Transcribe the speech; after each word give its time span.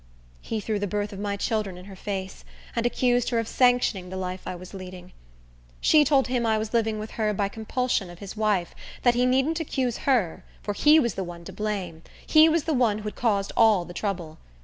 He 0.41 0.59
threw 0.59 0.79
the 0.79 0.87
birth 0.87 1.13
of 1.13 1.19
my 1.19 1.37
children 1.37 1.77
in 1.77 1.85
her 1.85 1.95
face, 1.95 2.43
and 2.75 2.87
accused 2.87 3.29
her 3.29 3.37
of 3.37 3.47
sanctioning 3.47 4.09
the 4.09 4.17
life 4.17 4.47
I 4.47 4.55
was 4.55 4.73
leading. 4.73 5.13
She 5.79 6.03
told 6.03 6.25
him 6.25 6.43
I 6.43 6.57
was 6.57 6.73
living 6.73 6.97
with 6.97 7.11
her 7.11 7.31
by 7.35 7.49
compulsion 7.49 8.09
of 8.09 8.17
his 8.17 8.35
wife; 8.35 8.73
that 9.03 9.13
he 9.13 9.27
needn't 9.27 9.59
accuse 9.59 9.97
her, 10.09 10.43
for 10.63 10.73
he 10.73 10.99
was 10.99 11.13
the 11.13 11.23
one 11.23 11.45
to 11.45 11.53
blame; 11.53 12.01
he 12.25 12.49
was 12.49 12.63
the 12.63 12.73
one 12.73 12.97
who 12.97 13.03
had 13.03 13.15
caused 13.15 13.51
all 13.55 13.85
the 13.85 13.93
trouble. 13.93 14.39